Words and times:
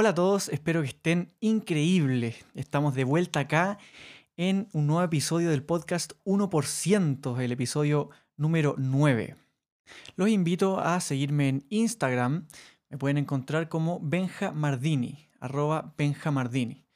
Hola 0.00 0.08
a 0.08 0.14
todos, 0.14 0.48
espero 0.48 0.80
que 0.80 0.88
estén 0.88 1.34
increíbles. 1.40 2.46
Estamos 2.54 2.94
de 2.94 3.04
vuelta 3.04 3.40
acá 3.40 3.76
en 4.38 4.66
un 4.72 4.86
nuevo 4.86 5.02
episodio 5.02 5.50
del 5.50 5.62
podcast 5.62 6.14
1%, 6.24 7.38
el 7.38 7.52
episodio 7.52 8.08
número 8.38 8.76
9. 8.78 9.36
Los 10.16 10.30
invito 10.30 10.80
a 10.80 10.98
seguirme 11.00 11.50
en 11.50 11.66
Instagram. 11.68 12.46
Me 12.88 12.96
pueden 12.96 13.18
encontrar 13.18 13.68
como 13.68 14.00
Benja 14.00 14.52
Mardini, 14.52 15.28
arroba 15.38 15.92
Benja 15.98 16.30
Mardini. 16.30 16.86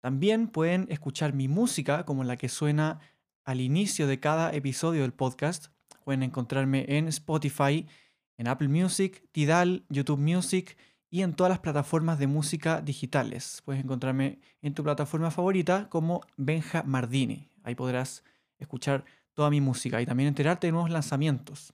También 0.00 0.48
pueden 0.48 0.86
escuchar 0.88 1.34
mi 1.34 1.48
música 1.48 2.06
como 2.06 2.24
la 2.24 2.38
que 2.38 2.48
suena 2.48 3.00
al 3.44 3.60
inicio 3.60 4.06
de 4.06 4.18
cada 4.18 4.50
episodio 4.54 5.02
del 5.02 5.12
podcast. 5.12 5.66
Pueden 6.04 6.22
encontrarme 6.22 6.86
en 6.88 7.08
Spotify, 7.08 7.86
en 8.38 8.48
Apple 8.48 8.68
Music, 8.68 9.28
Tidal, 9.32 9.84
YouTube 9.90 10.20
Music 10.20 10.78
y 11.10 11.22
en 11.22 11.34
todas 11.34 11.50
las 11.50 11.60
plataformas 11.60 12.18
de 12.18 12.26
música 12.26 12.80
digitales. 12.80 13.62
Puedes 13.64 13.82
encontrarme 13.82 14.40
en 14.62 14.74
tu 14.74 14.82
plataforma 14.82 15.30
favorita 15.30 15.88
como 15.88 16.22
Benja 16.36 16.82
Mardini. 16.82 17.48
Ahí 17.62 17.74
podrás 17.74 18.24
escuchar 18.58 19.04
toda 19.34 19.50
mi 19.50 19.60
música 19.60 20.00
y 20.00 20.06
también 20.06 20.28
enterarte 20.28 20.66
de 20.66 20.72
nuevos 20.72 20.90
lanzamientos. 20.90 21.72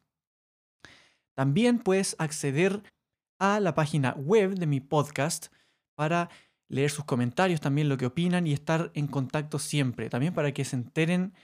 También 1.34 1.78
puedes 1.78 2.14
acceder 2.18 2.82
a 3.38 3.58
la 3.60 3.74
página 3.74 4.14
web 4.14 4.54
de 4.54 4.66
mi 4.66 4.80
podcast 4.80 5.46
para 5.94 6.28
leer 6.68 6.90
sus 6.90 7.04
comentarios, 7.04 7.60
también 7.60 7.88
lo 7.88 7.96
que 7.96 8.06
opinan 8.06 8.46
y 8.46 8.52
estar 8.52 8.90
en 8.94 9.06
contacto 9.06 9.58
siempre. 9.58 10.10
También 10.10 10.34
para 10.34 10.52
que 10.52 10.64
se 10.64 10.76
enteren 10.76 11.34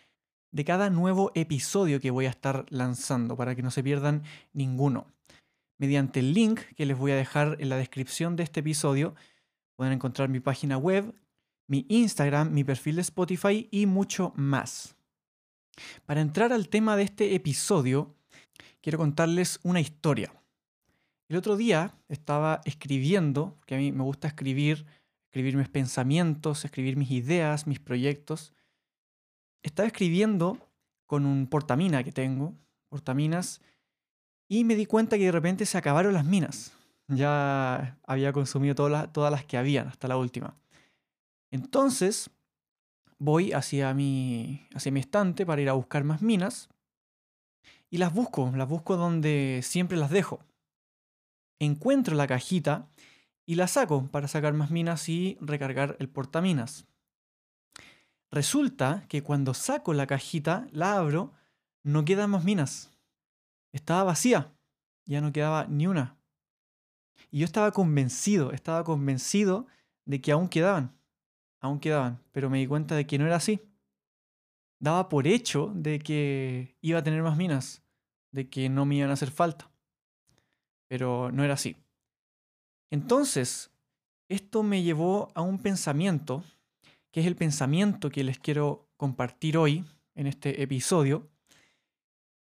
de 0.51 0.65
cada 0.65 0.91
nuevo 0.91 1.33
episodio 1.35 2.01
que 2.01 2.11
voy 2.11 2.27
a 2.27 2.31
estar 2.31 2.67
lanzando, 2.71 3.37
para 3.37 3.55
que 3.55 3.63
no 3.63 3.71
se 3.71 3.83
pierdan 3.83 4.23
ninguno 4.53 5.07
mediante 5.79 6.21
el 6.21 6.35
link 6.35 6.61
que 6.77 6.87
les 6.87 6.99
voy 6.99 7.13
a 7.13 7.17
dejar 7.17 7.57
en 7.61 7.69
la 7.69 7.77
descripción 7.77 8.37
de 8.37 8.43
este 8.43 8.61
episodio. 8.61 9.15
Pueden 9.77 9.95
encontrar 9.95 10.29
mi 10.29 10.41
página 10.41 10.77
web, 10.77 11.15
mi 11.69 11.87
Instagram, 11.89 12.53
mi 12.53 12.65
perfil 12.65 12.97
de 12.97 13.03
Spotify 13.03 13.69
y 13.71 13.87
mucho 13.87 14.33
más. 14.37 14.97
Para 16.05 16.21
entrar 16.21 16.53
al 16.53 16.69
tema 16.69 16.97
de 16.97 17.05
este 17.05 17.35
episodio, 17.35 18.15
quiero 18.81 18.99
contarles 18.99 19.61
una 19.63 19.81
historia. 19.81 20.33
El 21.29 21.37
otro 21.37 21.57
día 21.57 21.95
estaba 22.09 22.61
escribiendo, 22.65 23.59
que 23.67 23.75
a 23.75 23.79
mí 23.79 23.93
me 23.93 24.03
gusta 24.03 24.29
escribir, 24.29 24.87
escribir 25.27 25.57
mis 25.57 25.69
pensamientos, 25.69 26.65
escribir 26.65 26.97
mis 26.97 27.11
ideas, 27.11 27.67
mis 27.67 27.79
proyectos. 27.79 28.55
Estaba 29.63 29.87
escribiendo 29.87 30.59
con 31.07 31.27
un 31.27 31.47
portamina 31.47 32.03
que 32.03 32.13
tengo, 32.13 32.55
portaminas 32.89 33.61
y 34.49 34.65
me 34.65 34.75
di 34.75 34.87
cuenta 34.87 35.19
que 35.19 35.27
de 35.27 35.33
repente 35.33 35.67
se 35.67 35.77
acabaron 35.77 36.15
las 36.15 36.25
minas. 36.25 36.73
Ya 37.07 37.99
había 38.07 38.33
consumido 38.33 38.75
todas 38.75 38.93
las, 38.93 39.13
todas 39.13 39.31
las 39.31 39.45
que 39.45 39.59
habían, 39.59 39.89
hasta 39.89 40.09
la 40.09 40.17
última. 40.17 40.57
Entonces, 41.51 42.31
voy 43.19 43.53
hacia 43.53 43.93
mi, 43.95 44.67
hacia 44.75 44.93
mi 44.93 45.01
estante 45.01 45.45
para 45.47 45.61
ir 45.61 45.69
a 45.69 45.75
buscar 45.75 46.05
más 46.05 46.23
minas. 46.23 46.69
Y 47.91 47.99
las 47.99 48.13
busco, 48.13 48.53
las 48.55 48.69
busco 48.69 48.97
donde 48.97 49.61
siempre 49.63 49.97
las 49.97 50.11
dejo. 50.11 50.41
Encuentro 51.59 52.15
la 52.15 52.27
cajita 52.27 52.89
y 53.47 53.55
la 53.55 53.67
saco 53.67 54.07
para 54.11 54.29
sacar 54.29 54.53
más 54.53 54.71
minas 54.71 55.09
y 55.09 55.39
recargar 55.41 55.97
el 55.99 56.09
portaminas. 56.09 56.87
Resulta 58.31 59.05
que 59.09 59.23
cuando 59.23 59.55
saco 59.55 59.95
la 59.95 60.07
cajita, 60.07 60.67
la 60.71 60.99
abro, 60.99 61.33
no 61.83 62.05
quedan 62.05 62.31
más 62.31 62.45
minas 62.45 62.91
estaba 63.73 64.05
vacía, 64.05 64.53
ya 65.05 65.21
no 65.21 65.33
quedaba 65.33 65.67
ni 65.67 65.87
una. 65.87 66.17
Y 67.31 67.41
yo 67.41 67.45
estaba 67.45 67.73
convencido, 67.73 68.53
estaba 68.53 68.85
convencido 68.85 69.67
de 70.05 70.21
que 70.21 70.33
aún 70.33 70.49
quedaban, 70.49 70.97
aún 71.61 71.81
quedaban, 71.81 72.23
pero 72.33 72.49
me 72.49 72.59
di 72.59 72.67
cuenta 72.67 72.95
de 72.95 73.07
que 73.07 73.19
no 73.19 73.27
era 73.27 73.37
así. 73.37 73.61
Daba 74.81 75.09
por 75.09 75.27
hecho 75.27 75.73
de 75.75 75.99
que 75.99 76.77
iba 76.81 77.01
a 77.01 77.03
tener 77.03 77.23
más 77.23 77.37
minas, 77.37 77.83
de 78.31 78.49
que 78.49 78.69
no 78.69 78.87
me 78.87 78.97
iban 78.97 79.11
a 79.11 79.15
hacer 79.15 79.31
falta, 79.31 79.71
pero 80.87 81.31
no 81.33 81.45
era 81.45 81.55
así. 81.55 81.77
Entonces, 82.91 83.71
esto 84.29 84.63
me 84.63 84.83
llevó 84.83 85.31
a 85.35 85.43
un 85.43 85.59
pensamiento, 85.59 86.45
que 87.11 87.21
es 87.21 87.27
el 87.27 87.37
pensamiento 87.37 88.11
que 88.11 88.25
les 88.25 88.39
quiero 88.39 88.89
compartir 88.97 89.59
hoy 89.59 89.85
en 90.15 90.27
este 90.27 90.63
episodio, 90.63 91.29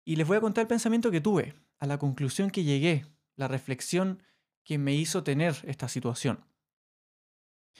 y 0.06 0.16
les 0.16 0.28
voy 0.28 0.38
a 0.38 0.42
contar 0.42 0.64
el 0.64 0.68
pensamiento 0.68 1.12
que 1.12 1.22
tuve, 1.22 1.54
a 1.80 1.88
la 1.88 1.98
conclusión 1.98 2.50
que 2.50 2.64
llegué, 2.64 3.06
la 3.36 3.48
reflexión 3.48 4.22
que 4.64 4.78
me 4.78 4.96
hizo 4.96 5.24
tener 5.24 5.56
esta 5.64 5.88
situación. 5.88 6.40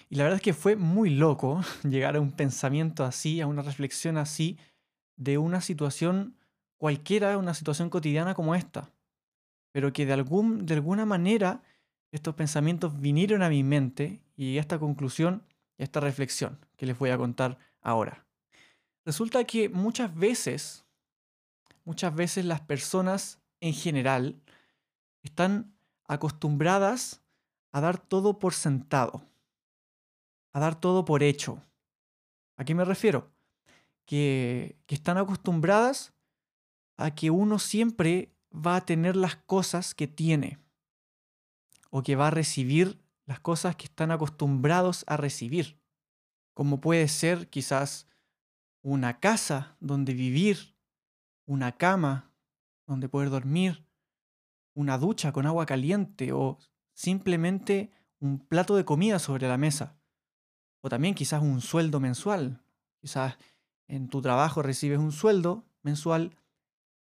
Y 0.10 0.16
la 0.16 0.24
verdad 0.24 0.38
es 0.38 0.44
que 0.44 0.54
fue 0.54 0.76
muy 0.76 1.10
loco 1.10 1.62
llegar 1.84 2.16
a 2.16 2.22
un 2.22 2.32
pensamiento 2.32 3.04
así, 3.04 3.42
a 3.42 3.48
una 3.48 3.62
reflexión 3.62 4.18
así, 4.18 4.58
de 5.16 5.38
una 5.38 5.62
situación 5.62 6.36
cualquiera, 6.78 7.38
una 7.38 7.54
situación 7.54 7.90
cotidiana 7.90 8.34
como 8.34 8.56
esta. 8.56 8.92
Pero 9.72 9.94
que 9.94 10.06
de, 10.06 10.14
algún, 10.14 10.66
de 10.66 10.76
alguna 10.76 11.06
manera 11.06 11.64
estos 12.12 12.36
pensamientos 12.36 13.00
vinieron 13.00 13.42
a 13.42 13.50
mi 13.50 13.64
mente 13.64 14.22
y 14.36 14.58
esta 14.58 14.80
conclusión 14.80 15.44
y 15.78 15.84
esta 15.84 16.00
reflexión 16.00 16.60
que 16.78 16.86
les 16.86 16.98
voy 16.98 17.10
a 17.10 17.18
contar 17.18 17.58
ahora. 17.82 18.26
Resulta 19.06 19.44
que 19.46 19.70
muchas 19.70 20.16
veces 20.16 20.83
muchas 21.84 22.14
veces 22.16 22.46
las 22.46 22.62
personas 22.62 23.40
en 23.60 23.74
general 23.74 24.42
están 25.22 25.76
acostumbradas 26.08 27.22
a 27.72 27.82
dar 27.82 27.98
todo 27.98 28.40
por 28.40 28.54
sentado, 28.54 29.24
a 30.52 30.60
dar 30.60 30.80
todo 30.80 31.06
por 31.06 31.24
hecho. 31.24 31.62
¿A 32.58 32.66
qué 32.66 32.76
me 32.76 32.86
refiero? 32.86 33.32
Que, 34.06 34.78
que 34.86 34.96
están 34.96 35.18
acostumbradas 35.18 36.14
a 36.98 37.16
que 37.16 37.32
uno 37.32 37.58
siempre 37.58 38.34
va 38.54 38.76
a 38.76 38.86
tener 38.86 39.16
las 39.16 39.36
cosas 39.36 39.96
que 39.96 40.08
tiene 40.08 40.60
o 41.90 42.04
que 42.04 42.16
va 42.16 42.28
a 42.28 42.32
recibir 42.32 43.00
las 43.26 43.40
cosas 43.40 43.76
que 43.76 43.86
están 43.86 44.12
acostumbrados 44.12 45.04
a 45.08 45.18
recibir, 45.18 45.80
como 46.54 46.82
puede 46.82 47.08
ser 47.08 47.50
quizás 47.50 48.08
una 48.82 49.20
casa 49.20 49.78
donde 49.80 50.14
vivir, 50.14 50.73
una 51.46 51.74
cama 51.74 52.32
donde 52.86 53.10
poder 53.10 53.30
dormir, 53.30 53.86
una 54.74 54.98
ducha 54.98 55.32
con 55.32 55.46
agua 55.46 55.66
caliente 55.66 56.32
o 56.32 56.58
simplemente 56.94 57.92
un 58.20 58.40
plato 58.40 58.76
de 58.76 58.86
comida 58.86 59.20
sobre 59.20 59.48
la 59.48 59.58
mesa. 59.58 59.98
O 60.82 60.90
también 60.90 61.16
quizás 61.16 61.42
un 61.42 61.62
sueldo 61.62 62.00
mensual. 62.00 62.62
Quizás 63.00 63.38
en 63.88 64.10
tu 64.10 64.22
trabajo 64.22 64.62
recibes 64.62 65.00
un 65.00 65.12
sueldo 65.12 65.66
mensual 65.82 66.36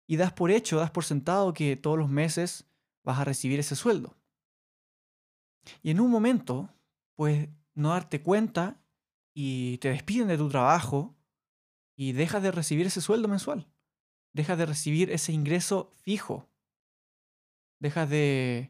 y 0.08 0.18
das 0.18 0.34
por 0.34 0.52
hecho, 0.52 0.78
das 0.78 0.92
por 0.92 1.04
sentado 1.04 1.54
que 1.54 1.76
todos 1.76 1.98
los 1.98 2.10
meses 2.10 2.68
vas 3.04 3.20
a 3.20 3.26
recibir 3.26 3.60
ese 3.60 3.76
sueldo. 3.76 4.16
Y 5.82 5.90
en 5.90 6.00
un 6.00 6.12
momento, 6.12 6.70
pues 7.16 7.50
no 7.74 7.90
darte 7.90 8.22
cuenta 8.22 8.80
y 9.34 9.78
te 9.80 9.90
despiden 9.90 10.28
de 10.28 10.38
tu 10.38 10.48
trabajo 10.50 11.16
y 11.96 12.12
dejas 12.12 12.44
de 12.44 12.52
recibir 12.52 12.86
ese 12.86 13.02
sueldo 13.02 13.28
mensual 13.28 13.68
dejas 14.36 14.58
de 14.58 14.66
recibir 14.66 15.12
ese 15.12 15.32
ingreso 15.32 15.94
fijo. 16.04 16.46
Dejas 17.80 18.10
de, 18.10 18.70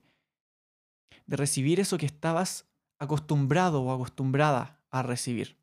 de 1.26 1.38
recibir 1.38 1.80
eso 1.80 1.98
que 1.98 2.06
estabas 2.06 2.70
acostumbrado 3.00 3.82
o 3.82 3.92
acostumbrada 3.92 4.80
a 4.92 5.02
recibir. 5.02 5.58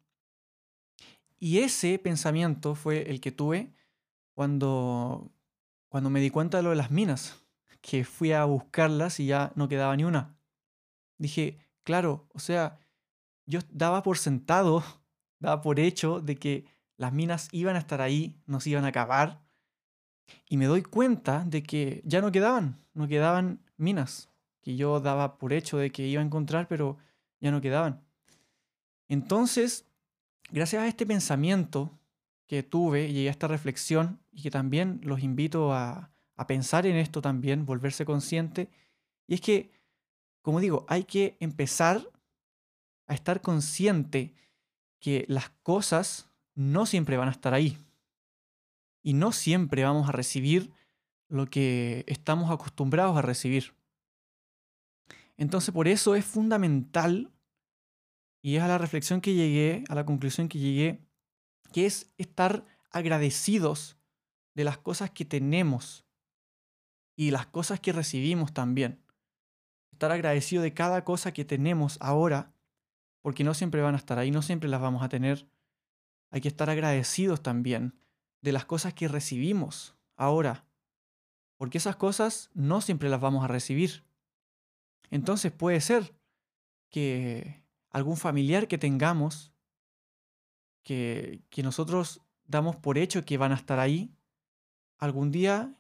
Y 1.39 1.59
ese 1.59 2.01
pensamiento 2.01 2.75
fue 2.75 3.11
el 3.11 3.21
que 3.21 3.31
tuve 3.31 3.73
cuando, 4.35 5.31
cuando 5.89 6.11
me 6.11 6.21
di 6.21 6.31
cuenta 6.31 6.57
de 6.57 6.65
lo 6.65 6.71
de 6.71 6.77
las 6.77 6.91
minas, 6.91 7.41
que 7.81 8.05
fui 8.05 8.33
a 8.33 8.45
buscarlas 8.45 9.21
y 9.21 9.27
ya 9.27 9.53
no 9.55 9.69
quedaba 9.69 9.97
ni 9.97 10.03
una. 10.03 10.37
Dije, 11.17 11.59
claro, 11.85 12.27
o 12.33 12.41
sea, 12.41 12.81
yo 13.47 13.61
daba 13.71 14.03
por 14.03 14.19
sentado, 14.19 14.83
daba 15.39 15.63
por 15.63 15.79
hecho 15.79 16.21
de 16.21 16.37
que 16.37 16.65
las 16.97 17.13
minas 17.13 17.49
iban 17.53 17.77
a 17.77 17.81
estar 17.81 18.01
ahí, 18.01 18.43
nos 18.47 18.67
iban 18.67 18.85
a 18.85 18.89
acabar, 18.89 19.43
y 20.49 20.57
me 20.57 20.67
doy 20.67 20.83
cuenta 20.83 21.45
de 21.47 21.63
que 21.63 22.03
ya 22.05 22.21
no 22.21 22.33
quedaban, 22.33 22.79
no 22.95 23.09
quedaban 23.09 23.61
minas. 23.77 24.29
que 24.63 24.77
yo 24.77 25.01
daba 25.01 25.39
por 25.39 25.53
hecho 25.53 25.77
de 25.77 25.91
que 25.91 26.07
iba 26.07 26.23
a 26.23 26.25
encontrar, 26.25 26.69
pero 26.69 26.97
ya 27.41 27.51
no 27.51 27.61
quedaban. 27.61 28.01
Entonces, 29.09 29.85
gracias 30.51 30.83
a 30.83 30.87
este 30.87 31.05
pensamiento 31.05 31.99
que 32.47 32.63
tuve, 32.63 33.13
llegué 33.13 33.29
a 33.29 33.33
esta 33.33 33.49
reflexión 33.49 34.21
y 34.31 34.43
que 34.43 34.51
también 34.51 35.01
los 35.03 35.21
invito 35.21 35.73
a, 35.73 36.13
a 36.37 36.47
pensar 36.47 36.87
en 36.87 36.97
esto 36.97 37.21
también, 37.21 37.67
volverse 37.67 38.05
consciente, 38.05 38.71
y 39.27 39.35
es 39.35 39.41
que, 39.41 39.73
como 40.43 40.61
digo, 40.61 40.85
hay 40.89 41.05
que 41.05 41.37
empezar 41.41 42.09
a 43.07 43.15
estar 43.15 43.41
consciente 43.41 44.35
que 45.01 45.25
las 45.29 45.51
cosas 45.63 46.29
no 46.55 46.87
siempre 46.87 47.17
van 47.17 47.29
a 47.29 47.33
estar 47.33 47.55
ahí. 47.55 47.79
Y 49.03 49.15
no 49.15 49.33
siempre 49.33 49.85
vamos 49.85 50.09
a 50.09 50.13
recibir 50.13 50.73
lo 51.29 51.47
que 51.47 52.05
estamos 52.07 52.51
acostumbrados 52.51 53.17
a 53.17 53.23
recibir. 53.23 53.75
Entonces 55.37 55.75
por 55.75 55.89
eso 55.89 56.15
es 56.15 56.25
fundamental, 56.25 57.33
y 58.43 58.57
es 58.57 58.63
a 58.63 58.69
la 58.69 58.79
reflexión 58.79 59.21
que 59.21 59.35
llegué, 59.35 59.85
a 59.89 59.95
la 59.95 60.05
conclusión 60.05 60.49
que 60.49 60.59
llegué, 60.59 61.01
que 61.73 61.87
es 61.87 62.13
estar 62.19 62.67
agradecidos 62.91 63.97
de 64.55 64.65
las 64.65 64.79
cosas 64.79 65.11
que 65.11 65.25
tenemos 65.25 66.05
y 67.17 67.31
las 67.31 67.47
cosas 67.47 67.81
que 67.81 67.93
recibimos 67.93 68.53
también. 68.53 69.01
Estar 69.93 70.11
agradecido 70.11 70.63
de 70.63 70.75
cada 70.75 71.05
cosa 71.05 71.33
que 71.33 71.45
tenemos 71.45 71.97
ahora, 72.01 72.53
porque 73.23 73.45
no 73.45 73.55
siempre 73.55 73.81
van 73.81 73.95
a 73.95 73.99
estar 73.99 74.19
ahí, 74.19 74.31
no 74.31 74.43
siempre 74.43 74.69
las 74.69 74.81
vamos 74.81 75.03
a 75.03 75.09
tener. 75.09 75.49
Hay 76.31 76.41
que 76.41 76.49
estar 76.49 76.69
agradecidos 76.69 77.43
también 77.43 77.95
de 78.43 78.53
las 78.53 78.67
cosas 78.67 78.93
que 78.93 79.09
recibimos 79.09 79.97
ahora, 80.17 80.67
porque 81.57 81.79
esas 81.79 81.97
cosas 81.97 82.51
no 82.55 82.81
siempre 82.81 83.09
las 83.09 83.21
vamos 83.21 83.45
a 83.45 83.49
recibir. 83.49 84.05
Entonces 85.11 85.53
puede 85.53 85.81
ser 85.81 86.15
que 86.91 87.65
algún 87.91 88.17
familiar 88.17 88.69
que 88.69 88.79
tengamos, 88.79 89.55
que, 90.83 91.43
que 91.51 91.63
nosotros 91.63 92.21
damos 92.45 92.77
por 92.77 92.99
hecho 92.99 93.25
que 93.25 93.39
van 93.39 93.53
a 93.53 93.57
estar 93.57 93.79
ahí, 93.79 94.15
algún 94.99 95.31
día 95.31 95.79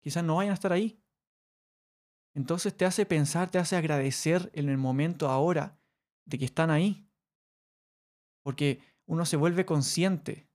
quizás 0.00 0.24
no 0.24 0.36
vayan 0.36 0.50
a 0.50 0.54
estar 0.54 0.72
ahí. 0.72 1.00
Entonces 2.34 2.76
te 2.76 2.84
hace 2.84 3.06
pensar, 3.06 3.50
te 3.50 3.58
hace 3.58 3.76
agradecer 3.76 4.50
en 4.54 4.68
el 4.68 4.78
momento 4.78 5.28
ahora 5.28 5.78
de 6.24 6.38
que 6.38 6.44
están 6.44 6.70
ahí. 6.70 7.06
Porque 8.42 8.82
uno 9.06 9.26
se 9.26 9.36
vuelve 9.36 9.66
consciente, 9.66 10.49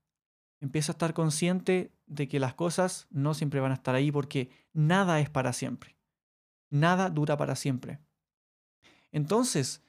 empieza 0.65 0.91
a 0.91 0.95
estar 0.95 1.13
consciente 1.13 1.93
de 2.07 2.27
que 2.27 2.39
las 2.39 2.55
cosas 2.55 3.07
no 3.11 3.33
siempre 3.33 3.59
van 3.59 3.71
a 3.71 3.75
estar 3.75 3.93
ahí 3.93 4.11
porque 4.11 4.49
nada 4.73 5.19
es 5.19 5.29
para 5.29 5.53
siempre. 5.53 5.95
Nada 6.71 7.09
dura 7.09 7.37
para 7.37 7.55
siempre. 7.55 7.99
Entonces, 9.11 9.83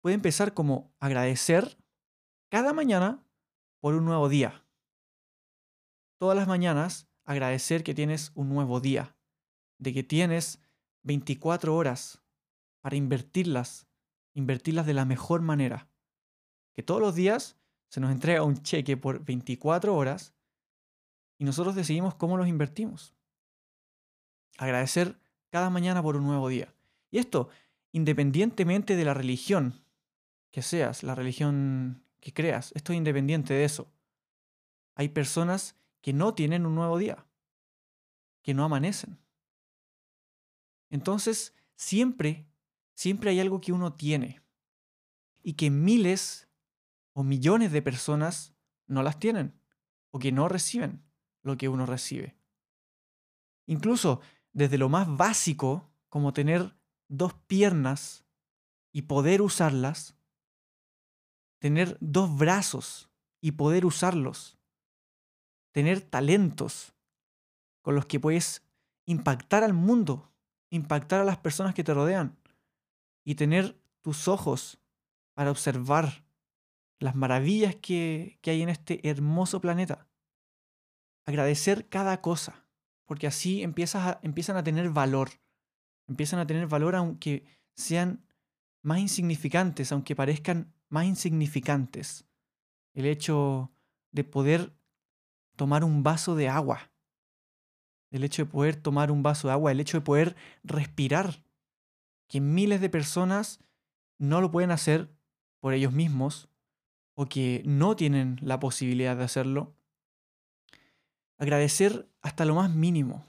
puede 0.00 0.14
empezar 0.14 0.54
como 0.54 0.94
agradecer 1.00 1.76
cada 2.48 2.72
mañana 2.72 3.26
por 3.80 3.94
un 3.94 4.04
nuevo 4.04 4.28
día. 4.28 4.64
Todas 6.18 6.36
las 6.36 6.46
mañanas 6.46 7.08
agradecer 7.24 7.82
que 7.82 7.94
tienes 7.94 8.30
un 8.34 8.48
nuevo 8.48 8.80
día, 8.80 9.16
de 9.78 9.92
que 9.92 10.04
tienes 10.04 10.62
24 11.02 11.74
horas 11.74 12.22
para 12.80 12.94
invertirlas, 12.94 13.88
invertirlas 14.32 14.86
de 14.86 14.94
la 14.94 15.04
mejor 15.04 15.42
manera. 15.42 15.90
Que 16.72 16.84
todos 16.84 17.00
los 17.00 17.16
días 17.16 17.58
se 17.94 18.00
nos 18.00 18.10
entrega 18.10 18.42
un 18.42 18.60
cheque 18.60 18.96
por 18.96 19.24
24 19.24 19.94
horas 19.94 20.34
y 21.38 21.44
nosotros 21.44 21.76
decidimos 21.76 22.16
cómo 22.16 22.36
los 22.36 22.48
invertimos. 22.48 23.14
Agradecer 24.58 25.16
cada 25.50 25.70
mañana 25.70 26.02
por 26.02 26.16
un 26.16 26.24
nuevo 26.24 26.48
día. 26.48 26.74
Y 27.12 27.18
esto, 27.18 27.50
independientemente 27.92 28.96
de 28.96 29.04
la 29.04 29.14
religión 29.14 29.80
que 30.50 30.60
seas, 30.60 31.04
la 31.04 31.14
religión 31.14 32.02
que 32.18 32.32
creas, 32.32 32.72
esto 32.74 32.92
es 32.92 32.96
independiente 32.96 33.54
de 33.54 33.64
eso. 33.64 33.86
Hay 34.96 35.10
personas 35.10 35.76
que 36.00 36.12
no 36.12 36.34
tienen 36.34 36.66
un 36.66 36.74
nuevo 36.74 36.98
día, 36.98 37.24
que 38.42 38.54
no 38.54 38.64
amanecen. 38.64 39.20
Entonces, 40.90 41.54
siempre, 41.76 42.44
siempre 42.94 43.30
hay 43.30 43.38
algo 43.38 43.60
que 43.60 43.70
uno 43.70 43.92
tiene 43.92 44.40
y 45.44 45.52
que 45.52 45.70
miles 45.70 46.43
o 47.14 47.22
millones 47.22 47.72
de 47.72 47.80
personas 47.80 48.54
no 48.86 49.02
las 49.02 49.18
tienen 49.18 49.58
o 50.10 50.18
que 50.18 50.32
no 50.32 50.48
reciben 50.48 51.02
lo 51.42 51.56
que 51.56 51.68
uno 51.68 51.86
recibe. 51.86 52.36
Incluso 53.66 54.20
desde 54.52 54.78
lo 54.78 54.88
más 54.88 55.08
básico, 55.16 55.90
como 56.08 56.32
tener 56.32 56.76
dos 57.08 57.34
piernas 57.46 58.24
y 58.92 59.02
poder 59.02 59.42
usarlas, 59.42 60.16
tener 61.58 61.96
dos 62.00 62.36
brazos 62.36 63.10
y 63.40 63.52
poder 63.52 63.86
usarlos, 63.86 64.58
tener 65.72 66.00
talentos 66.00 66.94
con 67.82 67.94
los 67.94 68.06
que 68.06 68.20
puedes 68.20 68.62
impactar 69.06 69.64
al 69.64 69.72
mundo, 69.72 70.32
impactar 70.70 71.20
a 71.20 71.24
las 71.24 71.38
personas 71.38 71.74
que 71.74 71.84
te 71.84 71.94
rodean 71.94 72.38
y 73.24 73.34
tener 73.34 73.80
tus 74.02 74.28
ojos 74.28 74.78
para 75.34 75.50
observar 75.50 76.23
las 76.98 77.14
maravillas 77.14 77.76
que, 77.76 78.38
hay 78.44 78.62
en 78.62 78.68
este 78.68 79.06
hermoso 79.08 79.60
planeta. 79.60 80.08
Agradecer 81.26 81.88
cada 81.88 82.20
cosa, 82.20 82.66
porque 83.04 83.26
así 83.26 83.62
empiezas 83.62 84.18
empiezan 84.22 84.56
a 84.56 84.64
tener 84.64 84.90
valor. 84.90 85.30
Empiezan 86.06 86.38
a 86.38 86.46
tener 86.46 86.66
valor 86.66 86.96
aunque 86.96 87.44
sean 87.74 88.26
más 88.82 88.98
insignificantes, 88.98 89.90
aunque 89.90 90.14
parezcan 90.14 90.74
más 90.88 91.06
insignificantes. 91.06 92.26
El 92.92 93.06
hecho 93.06 93.72
de 94.12 94.24
poder 94.24 94.76
tomar 95.56 95.82
un 95.82 96.02
vaso 96.02 96.36
de 96.36 96.48
agua. 96.48 96.90
El 98.10 98.22
hecho 98.22 98.44
de 98.44 98.50
poder 98.50 98.76
tomar 98.76 99.10
un 99.10 99.22
vaso 99.22 99.48
de 99.48 99.52
agua, 99.54 99.72
el 99.72 99.80
hecho 99.80 99.98
de 99.98 100.04
poder 100.04 100.36
respirar, 100.62 101.42
que 102.28 102.40
miles 102.40 102.80
de 102.80 102.90
personas 102.90 103.60
no 104.18 104.40
lo 104.40 104.50
pueden 104.50 104.70
hacer 104.70 105.10
por 105.58 105.74
ellos 105.74 105.92
mismos 105.92 106.48
o 107.14 107.26
que 107.26 107.62
no 107.64 107.96
tienen 107.96 108.38
la 108.42 108.60
posibilidad 108.60 109.16
de 109.16 109.24
hacerlo. 109.24 109.76
Agradecer 111.38 112.08
hasta 112.22 112.44
lo 112.44 112.54
más 112.54 112.74
mínimo, 112.74 113.24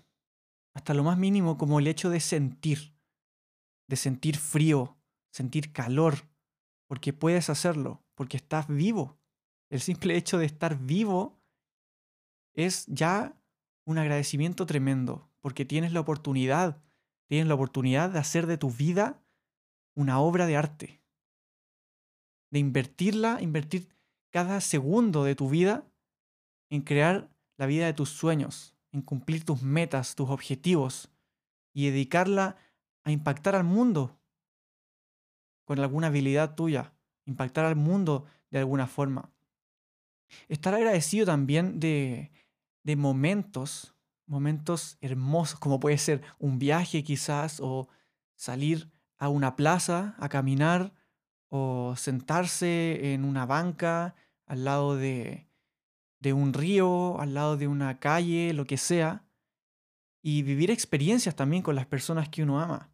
hasta 0.73 0.93
lo 0.93 1.03
más 1.03 1.17
mínimo 1.17 1.57
como 1.57 1.79
el 1.79 1.87
hecho 1.87 2.09
de 2.09 2.19
sentir, 2.19 2.95
de 3.87 3.95
sentir 3.95 4.37
frío, 4.37 4.97
sentir 5.31 5.71
calor, 5.71 6.29
porque 6.87 7.13
puedes 7.13 7.49
hacerlo, 7.49 8.03
porque 8.15 8.37
estás 8.37 8.67
vivo. 8.67 9.19
El 9.69 9.81
simple 9.81 10.15
hecho 10.15 10.37
de 10.37 10.45
estar 10.45 10.77
vivo 10.77 11.41
es 12.53 12.85
ya 12.87 13.35
un 13.85 13.97
agradecimiento 13.97 14.65
tremendo, 14.65 15.29
porque 15.41 15.65
tienes 15.65 15.91
la 15.93 15.99
oportunidad, 15.99 16.81
tienes 17.27 17.47
la 17.47 17.55
oportunidad 17.55 18.09
de 18.09 18.19
hacer 18.19 18.47
de 18.47 18.57
tu 18.57 18.71
vida 18.71 19.21
una 19.95 20.19
obra 20.19 20.45
de 20.45 20.57
arte, 20.57 21.04
de 22.55 22.59
invertirla, 22.59 23.41
invertir 23.41 23.89
cada 24.31 24.61
segundo 24.61 25.25
de 25.25 25.35
tu 25.35 25.49
vida 25.49 25.85
en 26.69 26.81
crear 26.81 27.29
la 27.57 27.65
vida 27.65 27.85
de 27.85 27.93
tus 27.93 28.09
sueños, 28.09 28.75
en 28.91 29.01
cumplir 29.01 29.43
tus 29.43 29.61
metas, 29.61 30.15
tus 30.15 30.29
objetivos 30.29 31.11
y 31.73 31.89
dedicarla 31.89 32.55
a 33.03 33.11
impactar 33.11 33.55
al 33.55 33.65
mundo 33.65 34.17
con 35.65 35.79
alguna 35.79 36.07
habilidad 36.07 36.55
tuya, 36.55 36.93
impactar 37.25 37.65
al 37.65 37.75
mundo 37.75 38.25
de 38.49 38.59
alguna 38.59 38.87
forma. 38.87 39.31
Estar 40.47 40.73
agradecido 40.73 41.25
también 41.25 41.79
de 41.81 42.31
de 42.85 42.95
momentos, 42.95 43.95
momentos 44.27 44.97
hermosos, 45.01 45.59
como 45.59 45.79
puede 45.79 45.97
ser 45.97 46.21
un 46.37 46.59
viaje 46.59 47.03
quizás, 47.03 47.59
o 47.59 47.89
salir 48.35 48.91
a 49.17 49.27
una 49.27 49.55
plaza 49.55 50.15
a 50.19 50.29
caminar, 50.29 50.93
o 51.49 51.95
sentarse 51.95 53.13
en 53.13 53.23
una 53.25 53.45
banca 53.45 54.15
al 54.45 54.65
lado 54.65 54.95
de, 54.95 55.47
de 56.19 56.33
un 56.33 56.53
río, 56.53 57.19
al 57.19 57.33
lado 57.33 57.57
de 57.57 57.67
una 57.67 57.99
calle, 57.99 58.53
lo 58.53 58.65
que 58.65 58.77
sea, 58.77 59.25
y 60.21 60.43
vivir 60.43 60.71
experiencias 60.71 61.35
también 61.35 61.61
con 61.61 61.75
las 61.75 61.85
personas 61.85 62.29
que 62.29 62.43
uno 62.43 62.59
ama. 62.59 62.91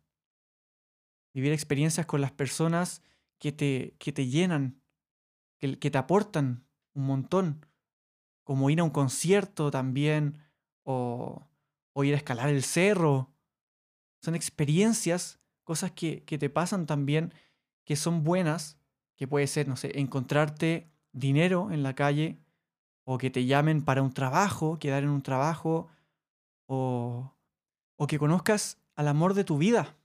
Vivir 1.33 1.53
experiencias 1.53 2.05
con 2.05 2.21
las 2.21 2.31
personas 2.31 3.01
que 3.39 3.51
te, 3.51 3.95
que 3.99 4.11
te 4.11 4.27
llenan, 4.27 4.81
que, 5.57 5.79
que 5.79 5.89
te 5.89 5.97
aportan 5.97 6.65
un 6.93 7.05
montón 7.05 7.65
como 8.43 8.69
ir 8.69 8.81
a 8.81 8.83
un 8.83 8.89
concierto 8.89 9.71
también, 9.71 10.37
o, 10.83 11.47
ir 12.03 12.13
a 12.13 12.17
escalar 12.17 12.49
el 12.49 12.63
cerro. 12.63 13.33
Son 14.21 14.35
experiencias, 14.35 15.39
cosas 15.63 15.91
que, 15.91 16.23
que 16.23 16.37
te 16.37 16.49
pasan 16.49 16.85
también, 16.85 17.33
que 17.91 17.97
son 17.97 18.23
buenas, 18.23 18.79
que 19.17 19.27
puede 19.27 19.47
ser, 19.47 19.67
no 19.67 19.75
sé, 19.75 19.99
encontrarte 19.99 20.89
dinero 21.11 21.71
en 21.71 21.83
la 21.83 21.93
calle, 21.93 22.39
o 23.03 23.17
que 23.17 23.29
te 23.29 23.45
llamen 23.45 23.83
para 23.83 24.01
un 24.01 24.13
trabajo, 24.13 24.79
quedar 24.79 25.03
en 25.03 25.09
un 25.09 25.21
trabajo, 25.21 25.89
o, 26.67 27.35
o 27.97 28.07
que 28.07 28.17
conozcas 28.17 28.77
al 28.95 29.09
amor 29.09 29.33
de 29.33 29.43
tu 29.43 29.57
vida. 29.57 29.97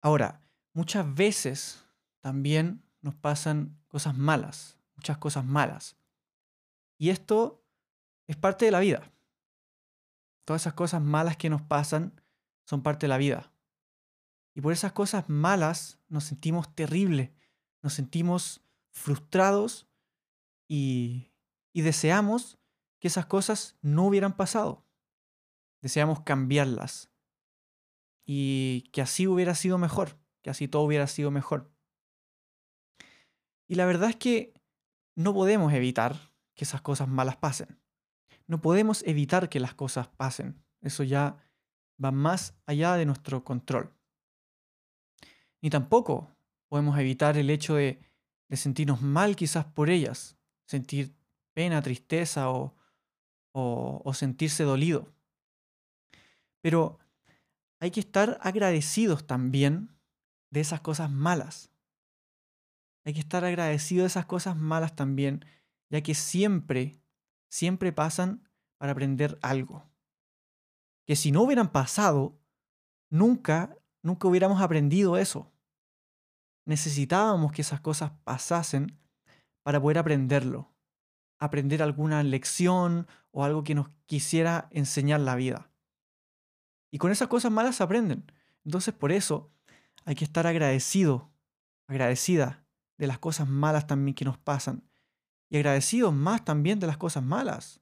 Ahora, 0.00 0.40
muchas 0.72 1.12
veces 1.12 1.84
también 2.20 2.84
nos 3.00 3.16
pasan 3.16 3.76
cosas 3.88 4.16
malas, 4.16 4.78
muchas 4.94 5.18
cosas 5.18 5.44
malas. 5.44 5.96
Y 6.96 7.10
esto 7.10 7.60
es 8.28 8.36
parte 8.36 8.66
de 8.66 8.70
la 8.70 8.78
vida. 8.78 9.10
Todas 10.44 10.62
esas 10.62 10.74
cosas 10.74 11.02
malas 11.02 11.36
que 11.36 11.50
nos 11.50 11.62
pasan 11.62 12.22
son 12.66 12.84
parte 12.84 13.06
de 13.06 13.08
la 13.08 13.18
vida. 13.18 13.50
Y 14.58 14.60
por 14.60 14.72
esas 14.72 14.90
cosas 14.90 15.28
malas 15.28 16.00
nos 16.08 16.24
sentimos 16.24 16.74
terribles, 16.74 17.30
nos 17.80 17.92
sentimos 17.92 18.60
frustrados 18.90 19.86
y, 20.66 21.30
y 21.72 21.82
deseamos 21.82 22.58
que 22.98 23.06
esas 23.06 23.26
cosas 23.26 23.76
no 23.82 24.04
hubieran 24.04 24.36
pasado. 24.36 24.84
Deseamos 25.80 26.22
cambiarlas. 26.22 27.12
Y 28.26 28.90
que 28.92 29.00
así 29.00 29.28
hubiera 29.28 29.54
sido 29.54 29.78
mejor, 29.78 30.18
que 30.42 30.50
así 30.50 30.66
todo 30.66 30.82
hubiera 30.82 31.06
sido 31.06 31.30
mejor. 31.30 31.72
Y 33.68 33.76
la 33.76 33.86
verdad 33.86 34.10
es 34.10 34.16
que 34.16 34.54
no 35.14 35.34
podemos 35.34 35.72
evitar 35.72 36.32
que 36.56 36.64
esas 36.64 36.82
cosas 36.82 37.06
malas 37.06 37.36
pasen. 37.36 37.80
No 38.48 38.60
podemos 38.60 39.04
evitar 39.06 39.50
que 39.50 39.60
las 39.60 39.74
cosas 39.74 40.08
pasen. 40.08 40.60
Eso 40.80 41.04
ya 41.04 41.36
va 42.04 42.10
más 42.10 42.58
allá 42.66 42.94
de 42.94 43.06
nuestro 43.06 43.44
control. 43.44 43.94
Ni 45.60 45.70
tampoco 45.70 46.36
podemos 46.68 46.98
evitar 46.98 47.36
el 47.36 47.50
hecho 47.50 47.74
de, 47.74 48.00
sentirnos 48.50 49.02
mal 49.02 49.36
quizás 49.36 49.64
por 49.64 49.90
ellas, 49.90 50.38
sentir 50.66 51.14
pena, 51.54 51.82
tristeza 51.82 52.50
o, 52.50 52.74
o, 53.52 54.14
sentirse 54.14 54.64
dolido. 54.64 55.12
Pero 56.60 56.98
hay 57.80 57.90
que 57.90 58.00
estar 58.00 58.38
agradecidos 58.40 59.26
también 59.26 59.90
de 60.50 60.60
esas 60.60 60.80
cosas 60.80 61.10
malas. 61.10 61.70
Hay 63.04 63.14
que 63.14 63.20
estar 63.20 63.44
agradecidos 63.44 64.04
de 64.04 64.08
esas 64.08 64.26
cosas 64.26 64.56
malas 64.56 64.94
también, 64.94 65.44
ya 65.90 66.02
que 66.02 66.14
siempre, 66.14 67.00
siempre 67.50 67.92
pasan 67.92 68.48
para 68.78 68.92
aprender 68.92 69.38
algo. 69.42 69.88
Que 71.06 71.16
si 71.16 71.32
no 71.32 71.42
hubieran 71.42 71.72
pasado, 71.72 72.38
nunca, 73.10 73.76
nunca 74.08 74.26
hubiéramos 74.26 74.60
aprendido 74.60 75.16
eso. 75.16 75.50
Necesitábamos 76.66 77.52
que 77.52 77.62
esas 77.62 77.80
cosas 77.80 78.10
pasasen 78.24 78.98
para 79.62 79.80
poder 79.80 79.98
aprenderlo 79.98 80.72
aprender 81.38 81.82
alguna 81.82 82.22
lección 82.22 83.06
o 83.30 83.44
algo 83.44 83.64
que 83.64 83.74
nos 83.74 83.88
quisiera 84.06 84.68
enseñar 84.70 85.20
la 85.20 85.36
vida. 85.36 85.70
Y 86.90 86.98
con 86.98 87.10
esas 87.10 87.28
cosas 87.28 87.52
malas 87.52 87.76
se 87.76 87.82
aprenden. 87.82 88.24
Entonces 88.64 88.94
por 88.94 89.12
eso 89.12 89.50
hay 90.04 90.14
que 90.14 90.24
estar 90.24 90.46
agradecido, 90.46 91.30
agradecida 91.86 92.64
de 92.96 93.06
las 93.06 93.18
cosas 93.18 93.48
malas 93.48 93.86
también 93.86 94.14
que 94.14 94.24
nos 94.24 94.38
pasan. 94.38 94.82
Y 95.50 95.56
agradecidos 95.56 96.12
más 96.12 96.44
también 96.44 96.80
de 96.80 96.86
las 96.86 96.96
cosas 96.96 97.22
malas. 97.22 97.80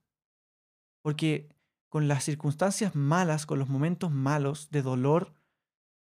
Porque 1.02 1.48
con 1.88 2.08
las 2.08 2.24
circunstancias 2.24 2.94
malas, 2.94 3.46
con 3.46 3.58
los 3.58 3.68
momentos 3.68 4.10
malos 4.10 4.70
de 4.70 4.82
dolor, 4.82 5.32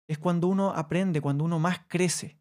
es 0.09 0.19
cuando 0.19 0.49
uno 0.49 0.73
aprende, 0.73 1.21
cuando 1.21 1.45
uno 1.45 1.61
más 1.61 1.81
crece. 1.87 2.41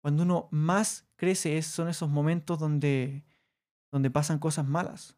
Cuando 0.00 0.22
uno 0.22 0.48
más 0.50 1.06
crece 1.16 1.60
son 1.62 1.88
esos 1.88 2.08
momentos 2.08 2.58
donde 2.58 3.24
donde 3.92 4.10
pasan 4.10 4.38
cosas 4.38 4.66
malas, 4.66 5.16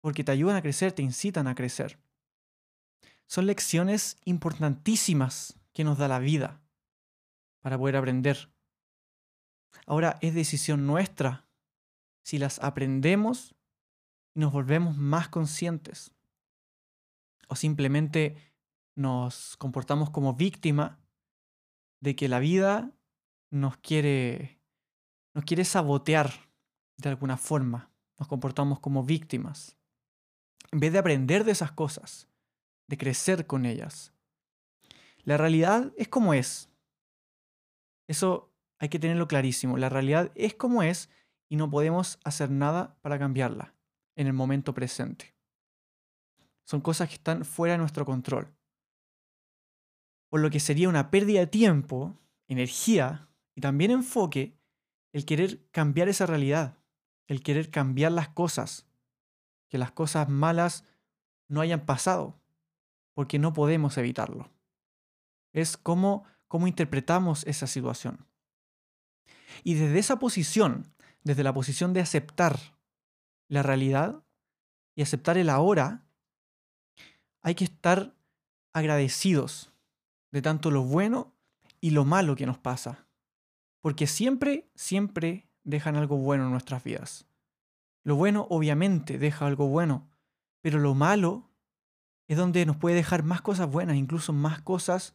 porque 0.00 0.24
te 0.24 0.32
ayudan 0.32 0.56
a 0.56 0.62
crecer, 0.62 0.92
te 0.92 1.02
incitan 1.02 1.46
a 1.46 1.54
crecer. 1.54 2.00
Son 3.26 3.46
lecciones 3.46 4.18
importantísimas 4.24 5.60
que 5.72 5.84
nos 5.84 5.98
da 5.98 6.08
la 6.08 6.18
vida 6.18 6.62
para 7.60 7.76
poder 7.76 7.96
aprender. 7.96 8.50
Ahora 9.86 10.16
es 10.22 10.34
decisión 10.34 10.86
nuestra 10.86 11.46
si 12.22 12.38
las 12.38 12.58
aprendemos 12.60 13.54
y 14.34 14.40
nos 14.40 14.52
volvemos 14.52 14.96
más 14.96 15.28
conscientes 15.28 16.12
o 17.48 17.56
simplemente 17.56 18.36
nos 18.96 19.56
comportamos 19.58 20.10
como 20.10 20.34
víctima 20.34 20.98
de 22.00 22.16
que 22.16 22.28
la 22.28 22.40
vida 22.40 22.90
nos 23.50 23.76
quiere 23.76 24.60
nos 25.34 25.44
quiere 25.44 25.66
sabotear 25.66 26.32
de 26.96 27.10
alguna 27.10 27.36
forma. 27.36 27.92
Nos 28.18 28.26
comportamos 28.26 28.80
como 28.80 29.04
víctimas. 29.04 29.76
En 30.72 30.80
vez 30.80 30.94
de 30.94 30.98
aprender 30.98 31.44
de 31.44 31.52
esas 31.52 31.72
cosas, 31.72 32.26
de 32.88 32.96
crecer 32.96 33.46
con 33.46 33.66
ellas. 33.66 34.14
La 35.24 35.36
realidad 35.36 35.92
es 35.98 36.08
como 36.08 36.32
es. 36.32 36.70
Eso 38.08 38.50
hay 38.78 38.88
que 38.88 38.98
tenerlo 38.98 39.28
clarísimo. 39.28 39.76
La 39.76 39.90
realidad 39.90 40.32
es 40.34 40.54
como 40.54 40.82
es 40.82 41.10
y 41.50 41.56
no 41.56 41.70
podemos 41.70 42.18
hacer 42.24 42.50
nada 42.50 42.96
para 43.02 43.18
cambiarla 43.18 43.74
en 44.16 44.28
el 44.28 44.32
momento 44.32 44.72
presente. 44.72 45.34
Son 46.64 46.80
cosas 46.80 47.08
que 47.08 47.16
están 47.16 47.44
fuera 47.44 47.74
de 47.74 47.78
nuestro 47.78 48.06
control. 48.06 48.55
Por 50.28 50.40
lo 50.40 50.50
que 50.50 50.60
sería 50.60 50.88
una 50.88 51.10
pérdida 51.10 51.40
de 51.40 51.46
tiempo, 51.46 52.18
energía 52.48 53.28
y 53.54 53.60
también 53.60 53.90
enfoque 53.90 54.58
el 55.12 55.24
querer 55.24 55.66
cambiar 55.70 56.08
esa 56.08 56.26
realidad 56.26 56.76
el 57.26 57.42
querer 57.42 57.70
cambiar 57.70 58.12
las 58.12 58.28
cosas, 58.28 58.86
que 59.68 59.78
las 59.78 59.90
cosas 59.92 60.28
malas 60.28 60.84
no 61.48 61.60
hayan 61.60 61.84
pasado, 61.84 62.40
porque 63.14 63.38
no 63.38 63.52
podemos 63.52 63.96
evitarlo. 63.98 64.50
Es 65.52 65.76
cómo, 65.76 66.24
cómo 66.48 66.66
interpretamos 66.66 67.44
esa 67.46 67.66
situación. 67.66 68.26
Y 69.64 69.74
desde 69.74 69.98
esa 69.98 70.18
posición, 70.18 70.92
desde 71.22 71.42
la 71.42 71.54
posición 71.54 71.92
de 71.92 72.00
aceptar 72.00 72.58
la 73.48 73.62
realidad 73.62 74.22
y 74.94 75.02
aceptar 75.02 75.38
el 75.38 75.48
ahora, 75.48 76.04
hay 77.42 77.54
que 77.54 77.64
estar 77.64 78.14
agradecidos 78.72 79.72
de 80.36 80.42
tanto 80.42 80.70
lo 80.70 80.82
bueno 80.82 81.32
y 81.80 81.92
lo 81.92 82.04
malo 82.04 82.36
que 82.36 82.44
nos 82.44 82.58
pasa. 82.58 83.06
Porque 83.80 84.06
siempre, 84.06 84.68
siempre 84.74 85.48
dejan 85.64 85.96
algo 85.96 86.18
bueno 86.18 86.44
en 86.44 86.50
nuestras 86.50 86.84
vidas. 86.84 87.26
Lo 88.02 88.16
bueno 88.16 88.46
obviamente 88.50 89.16
deja 89.16 89.46
algo 89.46 89.68
bueno, 89.68 90.10
pero 90.60 90.78
lo 90.78 90.94
malo 90.94 91.48
es 92.28 92.36
donde 92.36 92.66
nos 92.66 92.76
puede 92.76 92.96
dejar 92.96 93.22
más 93.22 93.40
cosas 93.40 93.70
buenas, 93.70 93.96
incluso 93.96 94.34
más 94.34 94.60
cosas 94.60 95.14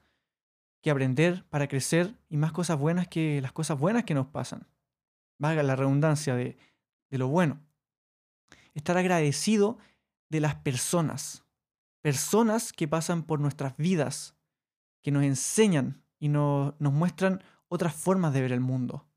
que 0.81 0.89
aprender 0.89 1.45
para 1.49 1.67
crecer 1.67 2.17
y 2.27 2.37
más 2.37 2.51
cosas 2.51 2.79
buenas 2.79 3.07
que 3.07 3.41
las 3.41 3.51
cosas 3.51 3.77
buenas 3.77 4.05
que 4.05 4.15
nos 4.15 4.25
pasan. 4.25 4.65
Valga 5.37 5.61
la 5.61 5.75
redundancia 5.75 6.33
de, 6.33 6.57
de 7.11 7.17
lo 7.19 7.27
bueno. 7.27 7.61
Estar 8.73 8.97
agradecido 8.97 9.77
de 10.29 10.39
las 10.39 10.55
personas. 10.55 11.45
Personas 12.01 12.73
que 12.73 12.87
pasan 12.87 13.21
por 13.21 13.39
nuestras 13.39 13.77
vidas, 13.77 14.35
que 15.01 15.11
nos 15.11 15.23
enseñan 15.23 16.03
y 16.19 16.29
nos 16.29 16.75
muestran 16.79 17.43
otras 17.67 17.95
formas 17.95 18.33
de 18.33 18.41
ver 18.41 18.51
el 18.51 18.59
mundo 18.59 19.07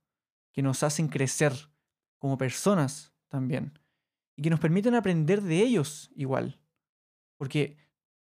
que 0.52 0.62
nos 0.62 0.82
hacen 0.82 1.08
crecer 1.08 1.52
como 2.18 2.38
personas 2.38 3.12
también 3.28 3.78
y 4.36 4.42
que 4.42 4.50
nos 4.50 4.60
permiten 4.60 4.94
aprender 4.94 5.42
de 5.42 5.60
ellos 5.60 6.10
igual. 6.14 6.60
Porque 7.36 7.76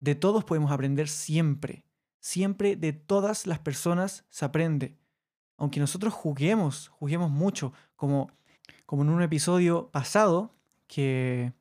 de 0.01 0.15
todos 0.15 0.45
podemos 0.45 0.71
aprender 0.71 1.09
siempre. 1.09 1.85
Siempre 2.21 2.77
de 2.77 2.93
todas 2.93 3.47
las 3.47 3.59
personas 3.59 4.27
se 4.29 4.45
aprende. 4.45 4.99
Aunque 5.57 5.81
nosotros 5.81 6.13
juguemos, 6.13 6.89
juguemos 6.89 7.31
mucho, 7.31 7.73
como, 7.97 8.31
como 8.87 9.03
en 9.03 9.09
un 9.09 9.23
episodio 9.23 9.91
pasado 9.91 10.55
que, 10.87 11.53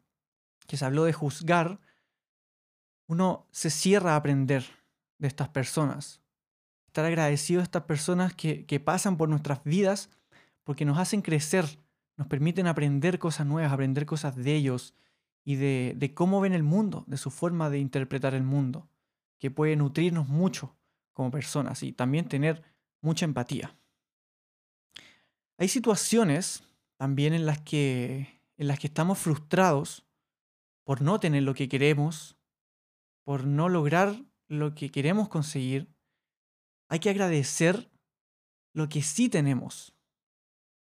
que 0.68 0.78
se 0.78 0.86
habló 0.86 1.06
de 1.06 1.14
juzgar, 1.14 1.80
uno 3.08 3.48
se 3.52 3.70
cierra 3.70 4.14
a 4.14 4.18
aprender 4.18 4.66
de 5.20 5.28
estas 5.28 5.50
personas. 5.50 6.22
Estar 6.88 7.06
agradecido 7.06 7.60
a 7.62 7.64
estas 7.64 7.84
personas 7.84 8.34
que, 8.34 8.66
que 8.66 8.80
pasan 8.80 9.16
por 9.18 9.30
nuestras 9.30 9.64
vidas 9.64 10.10
porque 10.64 10.86
nos 10.86 10.98
hacen 10.98 11.22
crecer, 11.22 11.80
nos 12.18 12.28
permiten 12.28 12.68
aprender 12.68 13.20
cosas 13.20 13.46
nuevas, 13.46 13.72
aprender 13.72 14.06
cosas 14.06 14.36
de 14.36 14.56
ellos 14.56 14.96
y 15.44 15.56
de, 15.56 16.12
cómo 16.14 16.42
ven 16.42 16.54
el 16.54 16.62
mundo, 16.62 17.06
de 17.08 17.18
su 17.18 17.32
forma 17.32 17.72
de 17.72 17.80
interpretar 17.80 18.36
el 18.36 18.44
mundo, 18.44 18.88
que 19.40 19.50
puede 19.50 19.76
nutrirnos 19.76 20.28
mucho 20.28 20.76
como 21.14 21.32
personas 21.32 21.82
y 21.82 21.92
también 21.92 22.28
tener 22.28 22.62
mucha 23.02 23.26
empatía. 23.26 23.76
Hay 25.58 25.68
situaciones 25.68 26.64
también 26.98 27.34
en 27.34 27.48
las 27.48 27.60
que, 27.62 28.42
en 28.58 28.68
las 28.68 28.78
que 28.78 28.86
estamos 28.86 29.18
frustrados 29.18 30.06
por 30.84 31.02
no 31.02 31.20
tener 31.20 31.42
lo 31.42 31.56
que 31.56 31.68
queremos, 31.68 32.38
por 33.24 33.46
no 33.46 33.70
lograr 33.70 34.24
lo 34.50 34.76
que 34.76 34.92
queremos 34.92 35.30
conseguir. 35.30 35.88
Hay 36.90 37.00
que 37.00 37.10
agradecer 37.10 37.90
lo 38.74 38.90
que 38.90 39.02
sí 39.02 39.30
tenemos, 39.30 39.96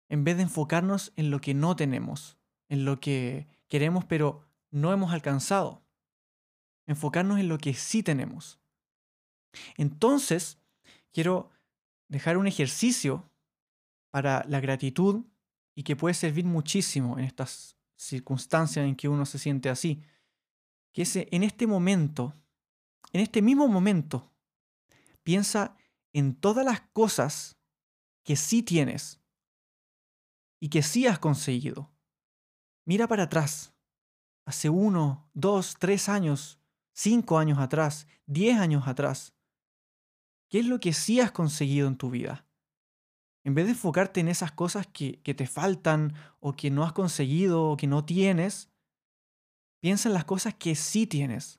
en 0.09 0.23
vez 0.23 0.37
de 0.37 0.43
enfocarnos 0.43 1.13
en 1.15 1.29
lo 1.29 1.39
que 1.39 1.53
no 1.53 1.75
tenemos, 1.75 2.37
en 2.69 2.85
lo 2.85 2.99
que 2.99 3.47
queremos 3.67 4.05
pero 4.05 4.47
no 4.71 4.91
hemos 4.91 5.13
alcanzado. 5.13 5.83
Enfocarnos 6.87 7.39
en 7.39 7.49
lo 7.49 7.57
que 7.59 7.73
sí 7.73 8.01
tenemos. 8.01 8.59
Entonces 9.77 10.57
quiero 11.11 11.51
dejar 12.07 12.37
un 12.37 12.47
ejercicio 12.47 13.29
para 14.11 14.43
la 14.47 14.59
gratitud 14.59 15.25
y 15.75 15.83
que 15.83 15.95
puede 15.95 16.13
servir 16.13 16.45
muchísimo 16.45 17.17
en 17.19 17.25
estas 17.25 17.77
circunstancias 17.95 18.85
en 18.85 18.95
que 18.95 19.07
uno 19.07 19.25
se 19.25 19.37
siente 19.37 19.69
así. 19.69 20.01
Que 20.93 21.03
es 21.03 21.15
en 21.15 21.43
este 21.43 21.67
momento, 21.67 22.33
en 23.11 23.21
este 23.21 23.41
mismo 23.41 23.67
momento, 23.67 24.31
piensa 25.23 25.75
en 26.13 26.35
todas 26.35 26.65
las 26.65 26.81
cosas 26.93 27.57
que 28.23 28.35
sí 28.35 28.63
tienes 28.63 29.21
y 30.59 30.69
que 30.69 30.83
sí 30.83 31.07
has 31.07 31.19
conseguido. 31.19 31.91
Mira 32.85 33.07
para 33.07 33.23
atrás, 33.23 33.73
hace 34.45 34.69
uno, 34.69 35.29
dos, 35.33 35.75
tres 35.79 36.09
años, 36.09 36.59
cinco 36.93 37.37
años 37.37 37.59
atrás, 37.59 38.07
diez 38.25 38.59
años 38.59 38.87
atrás. 38.87 39.33
¿Qué 40.49 40.59
es 40.59 40.65
lo 40.65 40.79
que 40.79 40.93
sí 40.93 41.19
has 41.19 41.31
conseguido 41.31 41.87
en 41.87 41.97
tu 41.97 42.09
vida? 42.09 42.47
En 43.43 43.53
vez 43.53 43.65
de 43.65 43.71
enfocarte 43.71 44.19
en 44.19 44.27
esas 44.27 44.51
cosas 44.51 44.87
que, 44.87 45.21
te 45.23 45.47
faltan 45.47 46.13
o 46.39 46.53
que 46.53 46.71
no 46.71 46.83
has 46.83 46.93
conseguido 46.93 47.69
o 47.69 47.77
que 47.77 47.87
no 47.87 48.03
tienes, 48.03 48.69
piensa 49.79 50.09
en 50.09 50.13
las 50.13 50.25
cosas 50.25 50.55
que 50.55 50.75
sí 50.75 51.07
tienes. 51.07 51.58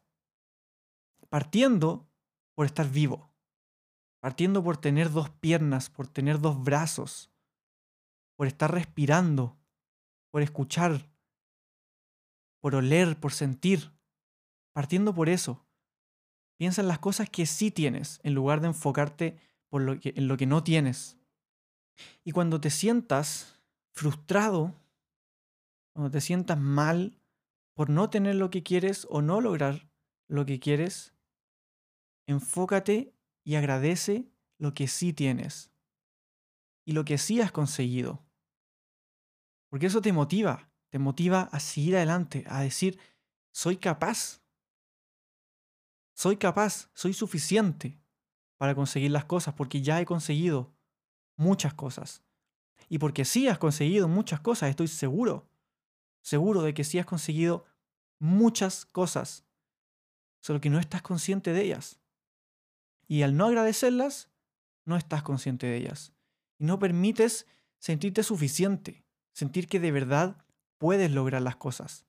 Partiendo 1.30 2.08
por 2.54 2.66
estar 2.66 2.88
vivo. 2.90 3.30
Partiendo 4.20 4.62
por 4.62 4.76
tener 4.76 5.10
dos 5.10 5.30
piernas, 5.30 5.88
por 5.88 6.06
tener 6.06 6.40
dos 6.40 6.62
brazos, 6.62 7.30
por 8.36 8.46
estar 8.46 8.72
respirando, 8.72 9.58
por 10.30 10.42
escuchar, 10.42 11.10
por 12.60 12.74
oler, 12.74 13.18
por 13.18 13.32
sentir. 13.32 13.92
Partiendo 14.74 15.14
por 15.14 15.28
eso. 15.28 15.64
Piensa 16.58 16.82
en 16.82 16.88
las 16.88 16.98
cosas 16.98 17.30
que 17.30 17.46
sí 17.46 17.70
tienes 17.70 18.20
en 18.22 18.34
lugar 18.34 18.60
de 18.60 18.66
enfocarte 18.66 19.38
en 19.70 20.28
lo 20.28 20.36
que 20.36 20.46
no 20.46 20.62
tienes. 20.62 21.16
Y 22.24 22.32
cuando 22.32 22.60
te 22.60 22.70
sientas 22.70 23.58
frustrado, 23.92 24.74
cuando 25.94 26.10
te 26.10 26.20
sientas 26.20 26.58
mal 26.58 27.18
por 27.74 27.88
no 27.88 28.10
tener 28.10 28.34
lo 28.34 28.50
que 28.50 28.62
quieres 28.62 29.06
o 29.10 29.22
no 29.22 29.40
lograr 29.40 29.88
lo 30.28 30.44
que 30.44 30.60
quieres, 30.60 31.14
enfócate 32.32 33.14
y 33.44 33.54
agradece 33.54 34.30
lo 34.58 34.74
que 34.74 34.88
sí 34.88 35.12
tienes 35.12 35.70
y 36.84 36.92
lo 36.92 37.04
que 37.04 37.18
sí 37.18 37.40
has 37.40 37.52
conseguido. 37.52 38.24
Porque 39.68 39.86
eso 39.86 40.00
te 40.02 40.12
motiva, 40.12 40.70
te 40.88 40.98
motiva 40.98 41.42
a 41.52 41.60
seguir 41.60 41.96
adelante, 41.96 42.44
a 42.48 42.60
decir, 42.62 42.98
soy 43.52 43.76
capaz, 43.76 44.42
soy 46.14 46.36
capaz, 46.36 46.90
soy 46.92 47.12
suficiente 47.12 48.00
para 48.58 48.74
conseguir 48.74 49.10
las 49.10 49.24
cosas, 49.24 49.54
porque 49.54 49.80
ya 49.80 50.00
he 50.00 50.04
conseguido 50.04 50.74
muchas 51.36 51.74
cosas. 51.74 52.22
Y 52.88 52.98
porque 52.98 53.24
sí 53.24 53.48
has 53.48 53.58
conseguido 53.58 54.08
muchas 54.08 54.40
cosas, 54.40 54.68
estoy 54.68 54.88
seguro, 54.88 55.48
seguro 56.22 56.62
de 56.62 56.74
que 56.74 56.84
sí 56.84 56.98
has 56.98 57.06
conseguido 57.06 57.64
muchas 58.18 58.84
cosas, 58.84 59.46
solo 60.42 60.60
que 60.60 60.70
no 60.70 60.78
estás 60.78 61.02
consciente 61.02 61.52
de 61.52 61.62
ellas. 61.62 61.99
Y 63.10 63.22
al 63.22 63.36
no 63.36 63.46
agradecerlas, 63.46 64.30
no 64.86 64.96
estás 64.96 65.24
consciente 65.24 65.66
de 65.66 65.78
ellas. 65.78 66.12
Y 66.60 66.64
no 66.66 66.78
permites 66.78 67.44
sentirte 67.80 68.22
suficiente, 68.22 69.04
sentir 69.32 69.66
que 69.66 69.80
de 69.80 69.90
verdad 69.90 70.46
puedes 70.78 71.10
lograr 71.10 71.42
las 71.42 71.56
cosas. 71.56 72.06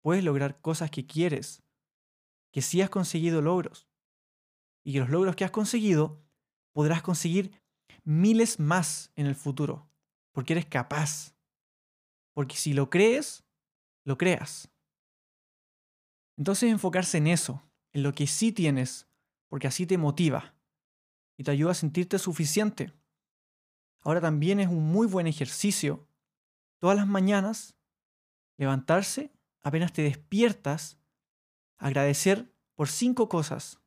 Puedes 0.00 0.24
lograr 0.24 0.60
cosas 0.60 0.90
que 0.90 1.06
quieres, 1.06 1.62
que 2.50 2.60
sí 2.60 2.82
has 2.82 2.90
conseguido 2.90 3.40
logros 3.40 3.86
y 4.82 4.94
que 4.94 4.98
los 4.98 5.10
logros 5.10 5.36
que 5.36 5.44
has 5.44 5.52
conseguido 5.52 6.20
podrás 6.72 7.02
conseguir 7.02 7.62
miles 8.02 8.58
más 8.58 9.12
en 9.14 9.26
el 9.26 9.36
futuro, 9.36 9.88
porque 10.32 10.54
eres 10.54 10.66
capaz. 10.66 11.36
Porque 12.34 12.56
si 12.56 12.72
lo 12.72 12.90
crees, 12.90 13.44
lo 14.04 14.18
creas. 14.18 14.72
Entonces 16.36 16.68
enfocarse 16.68 17.18
en 17.18 17.28
eso, 17.28 17.62
en 17.92 18.02
lo 18.02 18.12
que 18.12 18.26
sí 18.26 18.50
tienes, 18.50 19.06
porque 19.52 19.66
así 19.66 19.84
te 19.84 19.98
motiva 19.98 20.54
y 21.36 21.44
te 21.44 21.50
ayuda 21.50 21.72
a 21.72 21.74
sentirte 21.74 22.18
suficiente. 22.18 22.94
Ahora 24.00 24.18
también 24.18 24.60
es 24.60 24.68
un 24.68 24.90
muy 24.90 25.06
buen 25.06 25.26
ejercicio 25.26 26.08
todas 26.78 26.96
las 26.96 27.06
mañanas 27.06 27.76
levantarse, 28.56 29.30
apenas 29.60 29.92
te 29.92 30.00
despiertas, 30.00 30.98
agradecer 31.76 32.50
por 32.76 32.88
cinco 32.88 33.28
cosas. 33.28 33.78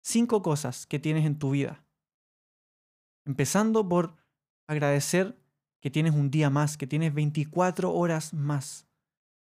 Cinco 0.00 0.40
cosas 0.40 0.86
que 0.86 0.98
tienes 0.98 1.26
en 1.26 1.38
tu 1.38 1.50
vida. 1.50 1.84
Empezando 3.26 3.86
por 3.86 4.16
agradecer 4.66 5.38
que 5.80 5.90
tienes 5.90 6.14
un 6.14 6.30
día 6.30 6.48
más, 6.48 6.78
que 6.78 6.86
tienes 6.86 7.12
24 7.12 7.92
horas 7.92 8.32
más 8.32 8.88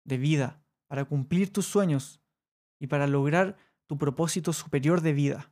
de 0.04 0.18
vida 0.18 0.64
para 0.88 1.06
cumplir 1.06 1.54
tus 1.54 1.68
sueños 1.68 2.24
y 2.80 2.88
para 2.88 3.06
lograr 3.06 3.67
tu 3.88 3.98
propósito 3.98 4.54
superior 4.54 5.02
de 5.02 5.14
vida. 5.14 5.52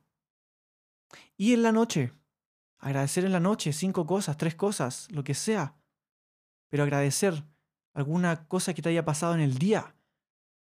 Y 1.36 1.52
en 1.52 1.62
la 1.62 1.72
noche, 1.72 2.12
agradecer 2.78 3.24
en 3.24 3.32
la 3.32 3.40
noche 3.40 3.72
cinco 3.72 4.06
cosas, 4.06 4.36
tres 4.36 4.54
cosas, 4.54 5.08
lo 5.10 5.24
que 5.24 5.34
sea, 5.34 5.76
pero 6.68 6.82
agradecer 6.82 7.44
alguna 7.94 8.46
cosa 8.46 8.74
que 8.74 8.82
te 8.82 8.90
haya 8.90 9.04
pasado 9.04 9.34
en 9.34 9.40
el 9.40 9.58
día, 9.58 9.96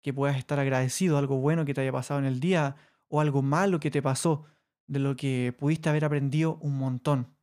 que 0.02 0.12
puedas 0.12 0.37
estar 0.37 0.58
agradecido, 0.58 1.18
algo 1.18 1.38
bueno 1.38 1.64
que 1.64 1.74
te 1.74 1.80
haya 1.80 1.92
pasado 1.92 2.20
en 2.20 2.26
el 2.26 2.40
día 2.40 2.76
o 3.08 3.20
algo 3.20 3.42
malo 3.42 3.80
que 3.80 3.90
te 3.90 4.02
pasó, 4.02 4.44
de 4.87 4.98
lo 4.98 5.16
que 5.16 5.54
pudiste 5.58 5.88
haber 5.88 6.04
aprendido 6.04 6.58
un 6.60 6.76
montón. 6.76 7.34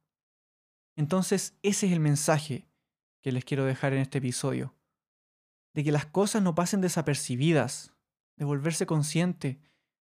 Entonces, 0.95 1.57
ese 1.63 1.87
es 1.87 1.93
el 1.93 1.99
mensaje 1.99 2.67
que 3.21 3.31
les 3.31 3.45
quiero 3.45 3.65
dejar 3.65 3.93
en 3.93 3.99
este 3.99 4.19
episodio. 4.19 4.75
De 5.73 5.83
que 5.83 5.91
las 5.91 6.05
cosas 6.05 6.43
no 6.43 6.53
pasen 6.53 6.81
desapercibidas, 6.81 7.93
de 8.35 8.45
volverse 8.45 8.85
consciente 8.85 9.59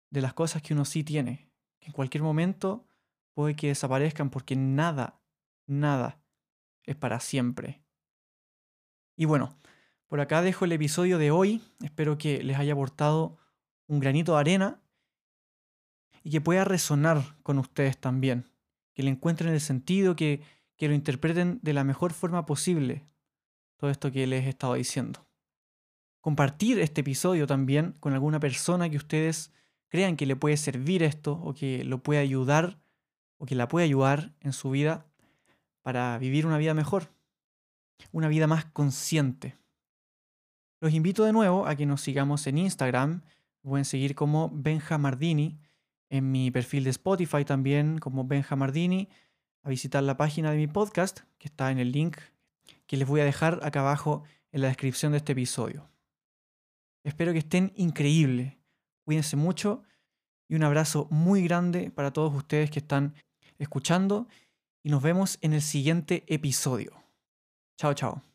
de 0.10 0.22
las 0.22 0.34
cosas 0.34 0.62
que 0.62 0.74
uno 0.74 0.86
sí 0.86 1.04
tiene, 1.04 1.50
que 1.80 1.88
en 1.88 1.94
cualquier 1.94 2.24
momento 2.24 2.86
puede 3.34 3.56
que 3.56 3.68
desaparezcan 3.68 4.30
porque 4.30 4.56
nada, 4.56 5.22
nada 5.66 6.20
es 6.84 6.96
para 6.96 7.20
siempre. 7.20 7.82
Y 9.16 9.26
bueno, 9.26 9.56
por 10.08 10.22
acá 10.22 10.42
dejo 10.42 10.66
el 10.66 10.72
episodio 10.72 11.18
de 11.18 11.30
hoy. 11.30 11.62
Espero 11.84 12.18
que 12.18 12.44
les 12.44 12.58
haya 12.58 12.74
aportado 12.74 13.38
un 13.88 14.00
granito 14.00 14.34
de 14.34 14.40
arena 14.40 14.82
y 16.24 16.32
que 16.32 16.42
pueda 16.42 16.66
resonar 16.66 17.38
con 17.44 17.60
ustedes 17.60 17.98
también. 17.98 18.46
Que 18.94 19.04
le 19.04 19.12
encuentren 19.12 19.54
el 19.54 19.62
sentido, 19.62 20.16
que, 20.16 20.42
que 20.78 20.88
lo 20.88 20.94
interpreten 20.94 21.60
de 21.62 21.74
la 21.74 21.84
mejor 21.84 22.14
forma 22.14 22.46
posible. 22.46 23.06
Todo 23.78 23.92
esto 23.92 24.12
que 24.12 24.26
les 24.26 24.46
he 24.46 24.50
estado 24.50 24.74
diciendo. 24.74 25.28
Compartir 26.22 26.80
este 26.80 27.02
episodio 27.02 27.46
también 27.46 27.96
con 28.00 28.14
alguna 28.14 28.40
persona 28.40 28.90
que 28.90 28.98
ustedes 28.98 29.54
crean 29.90 30.16
que 30.16 30.26
le 30.26 30.36
puede 30.36 30.58
servir 30.58 31.04
esto 31.04 31.34
o 31.34 31.54
que 31.54 31.84
lo 31.84 32.02
puede 32.02 32.20
ayudar 32.20 32.80
o 33.38 33.46
que 33.46 33.56
la 33.56 33.68
puede 33.68 33.86
ayudar 33.86 34.34
en 34.42 34.54
su 34.54 34.70
vida 34.70 35.06
para 35.82 36.18
vivir 36.18 36.46
una 36.46 36.58
vida 36.58 36.74
mejor, 36.74 37.12
una 38.12 38.28
vida 38.28 38.48
más 38.48 38.66
consciente. 38.66 39.58
Los 40.80 40.94
invito 40.94 41.26
de 41.26 41.34
nuevo 41.34 41.68
a 41.68 41.76
que 41.76 41.86
nos 41.86 42.02
sigamos 42.02 42.48
en 42.48 42.58
Instagram. 42.58 43.22
Pueden 43.62 43.86
seguir 43.86 44.16
como 44.16 44.50
Benjamardini. 44.54 45.60
En 46.10 46.32
mi 46.32 46.50
perfil 46.50 46.86
de 46.86 46.90
Spotify 46.90 47.46
también 47.46 48.00
como 48.00 48.26
Benjamardini. 48.26 49.10
A 49.64 49.70
visitar 49.70 50.02
la 50.04 50.16
página 50.16 50.52
de 50.52 50.58
mi 50.58 50.68
podcast, 50.68 51.20
que 51.38 51.48
está 51.48 51.72
en 51.72 51.80
el 51.80 51.92
link 51.92 52.18
que 52.90 52.98
les 52.98 53.08
voy 53.08 53.22
a 53.22 53.24
dejar 53.24 53.60
acá 53.62 53.82
abajo 53.82 54.24
en 54.52 54.62
la 54.62 54.68
descripción 54.68 55.12
de 55.12 55.20
este 55.20 55.34
episodio. 55.34 55.88
Espero 57.04 57.34
que 57.34 57.38
estén 57.38 57.72
increíbles. 57.76 58.59
Cuídense 59.10 59.38
mucho 59.38 59.82
y 60.48 60.54
un 60.54 60.62
abrazo 60.62 61.08
muy 61.10 61.42
grande 61.44 61.90
para 61.90 62.14
todos 62.14 62.32
ustedes 62.36 62.70
que 62.70 62.78
están 62.78 63.16
escuchando 63.58 64.28
y 64.86 64.92
nos 64.92 65.02
vemos 65.02 65.40
en 65.42 65.54
el 65.54 65.64
siguiente 65.64 66.26
episodio. 66.28 66.94
Chao, 67.80 67.96
chao. 67.96 68.29